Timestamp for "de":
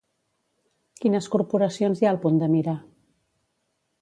2.45-2.53